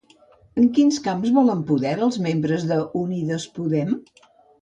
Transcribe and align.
En 0.61 0.69
quins 0.77 0.95
camps 1.07 1.33
volen 1.35 1.59
poder 1.71 1.91
els 2.05 2.17
membres 2.27 2.65
d'Unides 2.71 3.45
Podem? 3.59 3.93